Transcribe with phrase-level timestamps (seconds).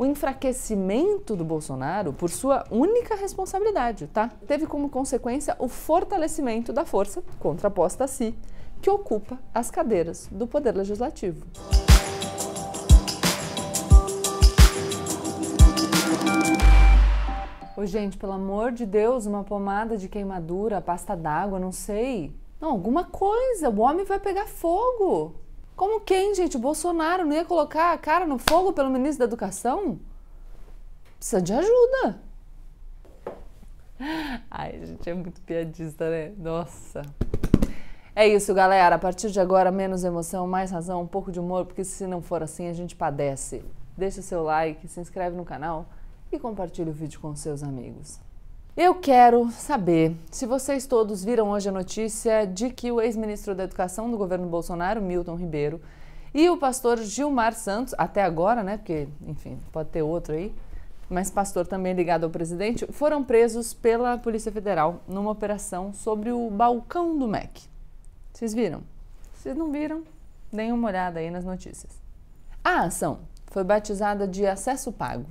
[0.00, 4.30] o enfraquecimento do Bolsonaro por sua única responsabilidade, tá?
[4.46, 8.34] Teve como consequência o fortalecimento da força contraposta a si,
[8.80, 11.46] que ocupa as cadeiras do Poder Legislativo.
[17.76, 22.34] Ô, gente, pelo amor de Deus, uma pomada de queimadura, pasta d'água, não sei.
[22.58, 23.68] Não, alguma coisa.
[23.68, 25.34] O homem vai pegar fogo.
[25.80, 26.58] Como quem, gente?
[26.58, 29.98] O Bolsonaro não ia colocar a cara no fogo pelo ministro da Educação?
[31.16, 32.20] Precisa de ajuda.
[34.50, 36.34] Ai, gente, é muito piadista, né?
[36.36, 37.00] Nossa.
[38.14, 38.96] É isso, galera.
[38.96, 42.20] A partir de agora, menos emoção, mais razão, um pouco de humor, porque se não
[42.20, 43.64] for assim, a gente padece.
[43.96, 45.86] Deixa seu like, se inscreve no canal
[46.30, 48.20] e compartilhe o vídeo com seus amigos.
[48.76, 53.64] Eu quero saber se vocês todos viram hoje a notícia de que o ex-ministro da
[53.64, 55.80] Educação do governo Bolsonaro, Milton Ribeiro,
[56.32, 58.76] e o pastor Gilmar Santos, até agora, né?
[58.76, 60.54] Porque, enfim, pode ter outro aí,
[61.08, 66.48] mas pastor também ligado ao presidente, foram presos pela Polícia Federal numa operação sobre o
[66.48, 67.62] balcão do MEC.
[68.32, 68.82] Vocês viram?
[69.34, 70.04] Se não viram,
[70.52, 72.00] deem uma olhada aí nas notícias.
[72.62, 73.18] A ação
[73.48, 75.26] foi batizada de acesso pago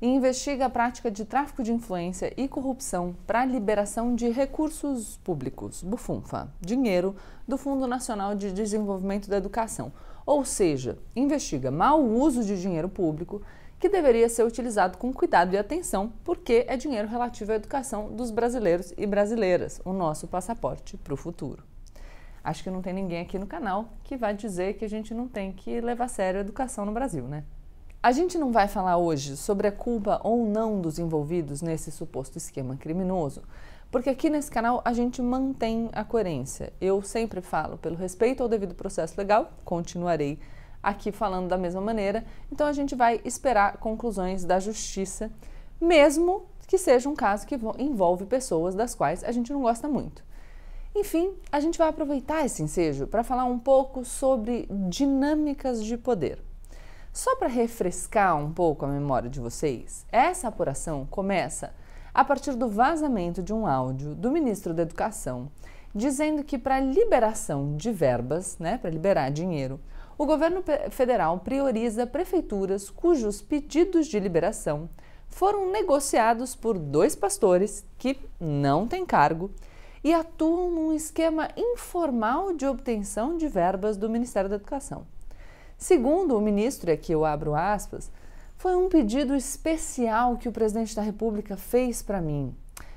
[0.00, 5.18] e investiga a prática de tráfico de influência e corrupção para a liberação de recursos
[5.24, 9.92] públicos, bufunfa, dinheiro do Fundo Nacional de Desenvolvimento da Educação.
[10.24, 13.42] Ou seja, investiga mau uso de dinheiro público
[13.78, 18.30] que deveria ser utilizado com cuidado e atenção, porque é dinheiro relativo à educação dos
[18.30, 21.62] brasileiros e brasileiras, o nosso passaporte para o futuro.
[22.42, 25.28] Acho que não tem ninguém aqui no canal que vai dizer que a gente não
[25.28, 27.44] tem que levar a sério a educação no Brasil, né?
[28.00, 32.38] A gente não vai falar hoje sobre a culpa ou não dos envolvidos nesse suposto
[32.38, 33.42] esquema criminoso,
[33.90, 36.72] porque aqui nesse canal a gente mantém a coerência.
[36.80, 40.38] Eu sempre falo pelo respeito ao devido processo legal, continuarei
[40.80, 45.28] aqui falando da mesma maneira, então a gente vai esperar conclusões da justiça,
[45.80, 50.22] mesmo que seja um caso que envolve pessoas das quais a gente não gosta muito.
[50.94, 56.47] Enfim, a gente vai aproveitar esse ensejo para falar um pouco sobre dinâmicas de poder.
[57.18, 61.74] Só para refrescar um pouco a memória de vocês, essa apuração começa
[62.14, 65.50] a partir do vazamento de um áudio do ministro da Educação
[65.92, 69.80] dizendo que para liberação de verbas, né, para liberar dinheiro,
[70.16, 74.88] o governo federal prioriza prefeituras cujos pedidos de liberação
[75.26, 79.50] foram negociados por dois pastores que não têm cargo
[80.04, 85.17] e atuam num esquema informal de obtenção de verbas do Ministério da Educação.
[85.78, 88.10] Segundo o ministro, e aqui eu abro aspas,
[88.56, 92.52] foi um pedido especial que o presidente da República fez para mim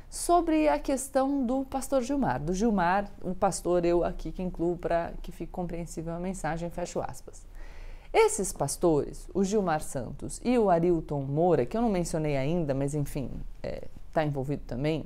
[0.09, 2.41] sobre a questão do pastor Gilmar.
[2.41, 6.99] Do Gilmar, o pastor, eu aqui que incluo para que fique compreensível a mensagem, fecho
[6.99, 7.45] aspas.
[8.11, 12.95] Esses pastores, o Gilmar Santos e o Arilton Moura, que eu não mencionei ainda, mas
[12.95, 15.05] enfim, está é, tá envolvido também,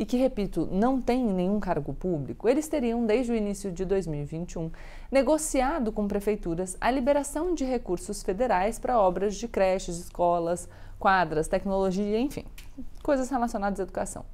[0.00, 4.72] e que, repito, não têm nenhum cargo público, eles teriam, desde o início de 2021,
[5.12, 10.66] negociado com prefeituras a liberação de recursos federais para obras de creches, escolas,
[10.98, 12.46] quadras, tecnologia, enfim,
[13.02, 14.24] coisas relacionadas à educação.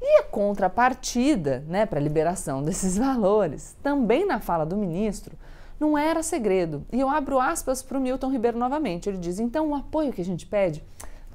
[0.00, 5.36] E a contrapartida né, para a liberação desses valores, também na fala do ministro,
[5.80, 6.86] não era segredo.
[6.92, 9.08] E eu abro aspas para o Milton Ribeiro novamente.
[9.08, 10.80] Ele diz: então o apoio que a gente pede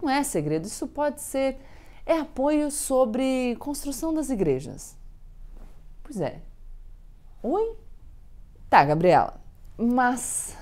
[0.01, 1.57] não é segredo, isso pode ser
[2.07, 4.97] é apoio sobre construção das igrejas.
[6.01, 6.41] Pois é.
[7.43, 7.75] Oi?
[8.69, 9.41] Tá, Gabriela.
[9.77, 10.55] Mas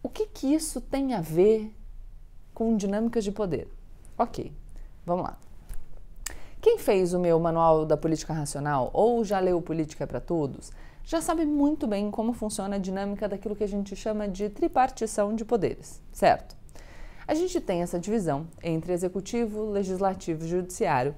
[0.00, 1.76] o que que isso tem a ver
[2.54, 3.68] com dinâmicas de poder?
[4.16, 4.52] Ok,
[5.04, 5.36] vamos lá.
[6.60, 10.70] Quem fez o meu Manual da Política Racional ou já leu Política para Todos
[11.04, 15.34] já sabe muito bem como funciona a dinâmica daquilo que a gente chama de tripartição
[15.34, 16.61] de poderes, certo?
[17.26, 21.14] A gente tem essa divisão entre executivo, legislativo e judiciário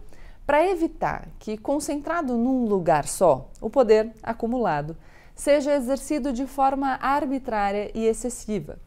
[0.46, 4.96] para evitar que, concentrado num lugar só, o poder acumulado
[5.34, 8.78] seja exercido de forma arbitrária e excessiva.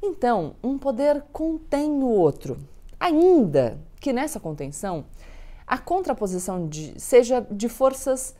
[0.00, 2.58] Então, um poder contém o outro,
[2.98, 5.04] ainda que nessa contenção
[5.66, 8.34] a contraposição de, seja de forças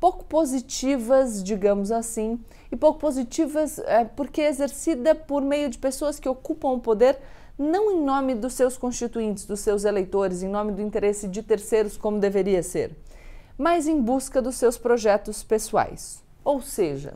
[0.00, 2.38] pouco positivas, digamos assim,
[2.70, 7.18] e pouco positivas é, porque exercida por meio de pessoas que ocupam o poder
[7.58, 11.96] não em nome dos seus constituintes, dos seus eleitores, em nome do interesse de terceiros,
[11.96, 12.96] como deveria ser,
[13.56, 16.22] mas em busca dos seus projetos pessoais.
[16.44, 17.14] Ou seja,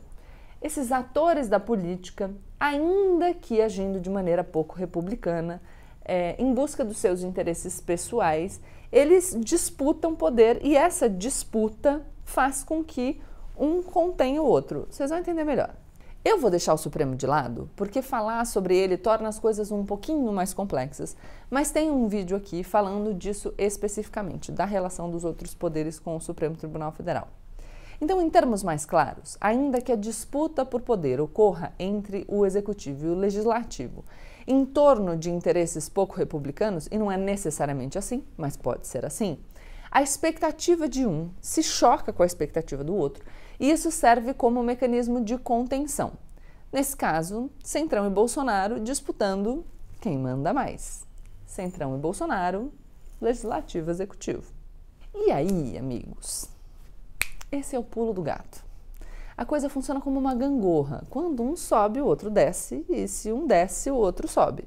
[0.61, 5.61] esses atores da política, ainda que agindo de maneira pouco republicana,
[6.05, 8.59] é, em busca dos seus interesses pessoais,
[8.91, 13.21] eles disputam poder e essa disputa faz com que
[13.57, 14.87] um contenha o outro.
[14.89, 15.73] Vocês vão entender melhor.
[16.25, 19.85] Eu vou deixar o Supremo de lado, porque falar sobre ele torna as coisas um
[19.85, 21.17] pouquinho mais complexas,
[21.49, 26.21] mas tem um vídeo aqui falando disso especificamente, da relação dos outros poderes com o
[26.21, 27.27] Supremo Tribunal Federal.
[27.99, 33.05] Então, em termos mais claros, ainda que a disputa por poder ocorra entre o executivo
[33.05, 34.05] e o legislativo
[34.47, 39.39] em torno de interesses pouco republicanos, e não é necessariamente assim, mas pode ser assim,
[39.91, 43.23] a expectativa de um se choca com a expectativa do outro,
[43.63, 46.11] e isso serve como um mecanismo de contenção.
[46.69, 49.63] Nesse caso, Centrão e Bolsonaro disputando
[50.01, 51.05] quem manda mais.
[51.45, 52.73] Centrão e Bolsonaro,
[53.21, 54.51] legislativo executivo.
[55.15, 56.49] E aí, amigos?
[57.49, 58.61] Esse é o pulo do gato.
[59.37, 61.05] A coisa funciona como uma gangorra.
[61.09, 64.65] Quando um sobe, o outro desce, e se um desce, o outro sobe.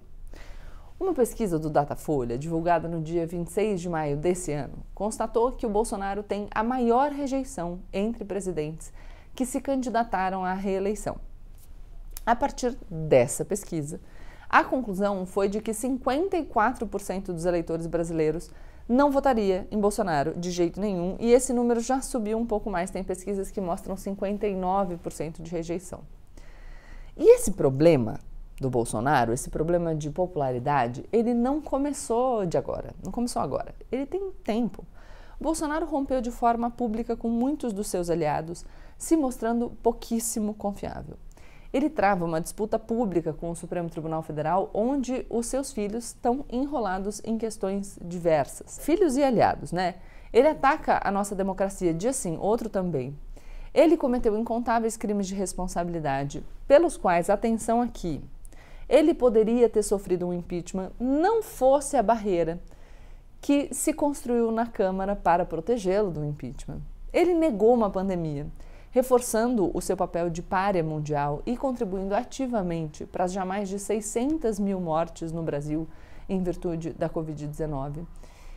[0.98, 5.70] Uma pesquisa do Datafolha, divulgada no dia 26 de maio desse ano, constatou que o
[5.70, 8.90] Bolsonaro tem a maior rejeição entre presidentes
[9.34, 11.18] que se candidataram à reeleição.
[12.24, 14.00] A partir dessa pesquisa,
[14.48, 18.50] a conclusão foi de que 54% dos eleitores brasileiros
[18.88, 22.90] não votaria em Bolsonaro de jeito nenhum, e esse número já subiu um pouco mais,
[22.90, 26.00] tem pesquisas que mostram 59% de rejeição.
[27.18, 28.18] E esse problema
[28.60, 33.74] do Bolsonaro, esse problema de popularidade, ele não começou de agora, não começou agora.
[33.92, 34.84] Ele tem tempo.
[35.38, 38.64] Bolsonaro rompeu de forma pública com muitos dos seus aliados,
[38.96, 41.16] se mostrando pouquíssimo confiável.
[41.72, 46.44] Ele trava uma disputa pública com o Supremo Tribunal Federal, onde os seus filhos estão
[46.48, 48.78] enrolados em questões diversas.
[48.78, 49.96] Filhos e aliados, né?
[50.32, 53.14] Ele ataca a nossa democracia dia sim, outro também.
[53.74, 58.24] Ele cometeu incontáveis crimes de responsabilidade, pelos quais, atenção aqui,
[58.88, 62.60] ele poderia ter sofrido um impeachment, não fosse a barreira
[63.40, 66.80] que se construiu na Câmara para protegê-lo do impeachment.
[67.12, 68.46] Ele negou uma pandemia,
[68.90, 73.78] reforçando o seu papel de párea mundial e contribuindo ativamente para as já mais de
[73.78, 75.88] 600 mil mortes no Brasil
[76.28, 78.04] em virtude da Covid-19.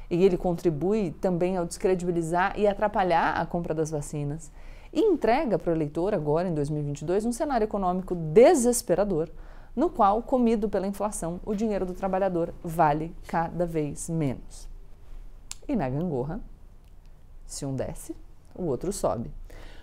[0.10, 4.52] E ele contribui também ao descredibilizar e atrapalhar a compra das vacinas.
[4.92, 9.30] E entrega para o eleitor, agora em 2022, um cenário econômico desesperador
[9.76, 14.68] no qual, comido pela inflação, o dinheiro do trabalhador vale cada vez menos.
[15.68, 16.40] E na gangorra,
[17.46, 18.16] se um desce,
[18.56, 19.32] o outro sobe.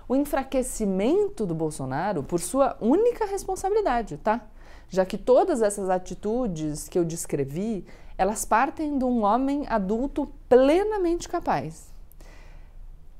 [0.08, 4.46] O enfraquecimento do Bolsonaro por sua única responsabilidade, tá?
[4.88, 7.84] Já que todas essas atitudes que eu descrevi,
[8.16, 11.88] elas partem de um homem adulto plenamente capaz.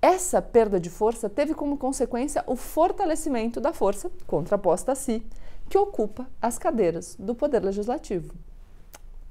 [0.01, 5.27] Essa perda de força teve como consequência o fortalecimento da força contraposta a si,
[5.69, 8.35] que ocupa as cadeiras do Poder Legislativo,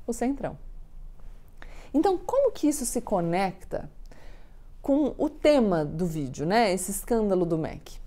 [0.06, 0.58] o Centrão.
[1.94, 3.90] Então, como que isso se conecta
[4.82, 6.72] com o tema do vídeo, né?
[6.74, 8.00] Esse escândalo do MEC?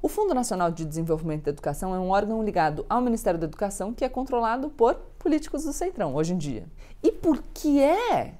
[0.00, 3.92] O Fundo Nacional de Desenvolvimento da Educação é um órgão ligado ao Ministério da Educação
[3.92, 6.66] que é controlado por políticos do Centrão hoje em dia.
[7.02, 8.34] E por que é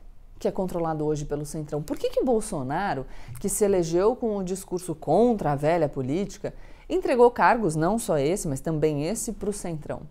[0.44, 1.82] que é controlado hoje pelo Centrão?
[1.82, 3.06] Por que, que Bolsonaro,
[3.40, 6.54] que se elegeu com um discurso contra a velha política,
[6.88, 10.02] Entregou cargos, não só esse, mas também esse, para o Centrão.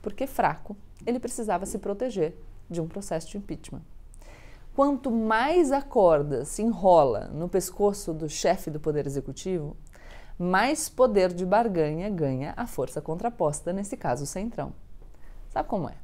[0.00, 0.76] Porque fraco,
[1.06, 2.34] ele precisava se proteger
[2.68, 3.82] de um processo de impeachment.
[4.74, 9.76] Quanto mais a corda se enrola no pescoço do chefe do Poder Executivo,
[10.38, 14.72] mais poder de barganha ganha a força contraposta, nesse caso o Centrão.
[15.50, 15.94] Sabe como é?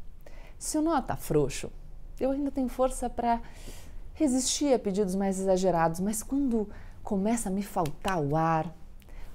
[0.59, 1.73] Se o nó está frouxo,
[2.21, 3.41] eu ainda tenho força para
[4.15, 6.69] resistir a pedidos mais exagerados, mas quando
[7.03, 8.75] começa a me faltar o ar,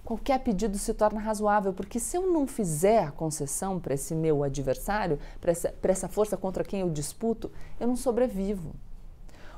[0.04, 4.44] qualquer pedido se torna razoável, porque se eu não fizer a concessão para esse meu
[4.44, 8.76] adversário, para essa, essa força contra quem eu disputo, eu não sobrevivo.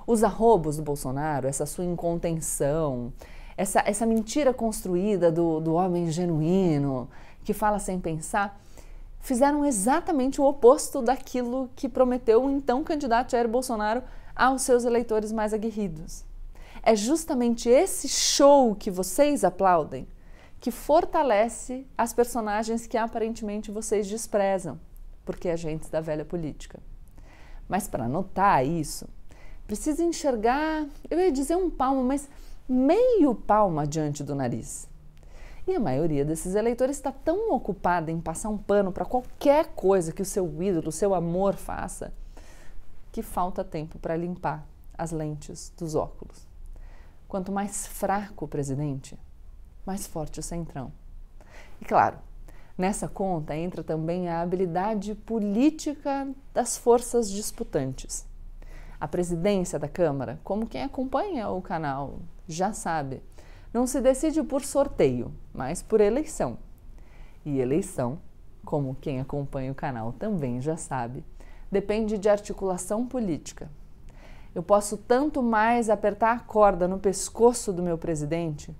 [0.06, 3.12] Os arrobos do Bolsonaro, essa sua incontenção,
[3.58, 7.10] essa, essa mentira construída do, do homem genuíno,
[7.44, 8.62] que fala sem pensar,
[9.25, 14.03] fizeram exatamente o oposto daquilo que prometeu o então candidato Jair Bolsonaro
[14.36, 16.24] aos seus eleitores mais aguerridos.
[16.84, 20.08] É justamente esse show que vocês aplaudem
[20.60, 24.79] que fortalece as personagens que aparentemente vocês desprezam,
[25.25, 26.79] porque agentes da velha política.
[27.67, 29.08] Mas para notar isso,
[29.65, 32.29] precisa enxergar, eu ia dizer um palmo, mas
[32.70, 34.88] meio palmo adiante do nariz.
[35.68, 40.12] E a maioria desses eleitores está tão ocupada em passar um pano para qualquer coisa
[40.12, 42.14] que o seu ídolo, o seu amor faça,
[43.12, 44.64] que falta tempo para limpar
[44.96, 46.48] as lentes dos óculos.
[47.28, 49.18] Quanto mais fraco o presidente,
[49.86, 50.92] mais forte o centrão.
[51.82, 52.18] E claro,
[52.78, 58.26] nessa conta entra também a habilidade política das forças disputantes.
[59.00, 63.22] A presidência da Câmara, como quem acompanha o canal já sabe,
[63.75, 66.58] não se decide por sorteio, mas por eleição.
[67.44, 68.20] E eleição,
[68.63, 71.25] como quem acompanha o canal também já sabe,
[71.70, 73.70] depende de articulação política.
[74.55, 78.74] Eu posso tanto mais apertar a corda no pescoço do meu presidente,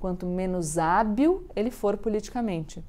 [0.00, 2.82] quanto menos hábil ele for politicamente,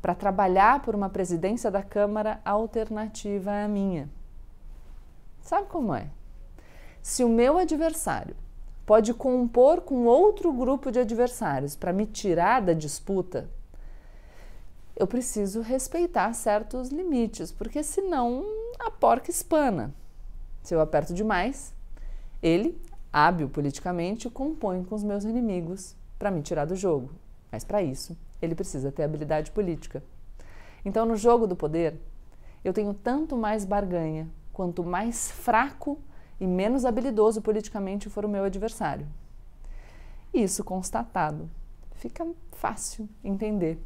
[0.00, 4.08] para trabalhar por uma presidência da Câmara alternativa à minha.
[5.42, 6.08] Sabe como é?
[7.02, 8.34] Se o meu adversário
[8.86, 13.50] pode compor com outro grupo de adversários para me tirar da disputa,
[14.94, 18.42] eu preciso respeitar certos limites, porque senão
[18.78, 19.92] a porca espana.
[20.62, 21.74] Se eu aperto demais,
[22.40, 22.80] ele,
[23.12, 27.10] hábil politicamente, compõe com os meus inimigos para me tirar do jogo.
[27.52, 30.02] Mas para isso, ele precisa ter habilidade política.
[30.84, 32.00] Então, no jogo do poder,
[32.64, 35.98] eu tenho tanto mais barganha quanto mais fraco
[36.40, 39.06] e menos habilidoso politicamente for o meu adversário.
[40.32, 41.48] Isso constatado,
[41.94, 43.78] fica fácil entender,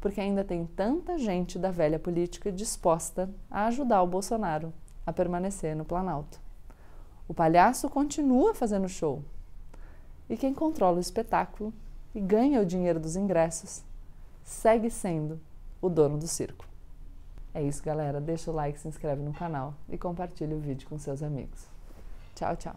[0.00, 4.72] porque ainda tem tanta gente da velha política disposta a ajudar o Bolsonaro
[5.06, 6.40] a permanecer no Planalto.
[7.28, 9.22] O palhaço continua fazendo show.
[10.28, 11.72] E quem controla o espetáculo
[12.14, 13.84] e ganha o dinheiro dos ingressos
[14.44, 15.40] segue sendo
[15.80, 16.66] o dono do circo.
[17.54, 18.20] É isso, galera.
[18.20, 21.75] Deixa o like, se inscreve no canal e compartilhe o vídeo com seus amigos.
[22.36, 22.74] Chao, chao.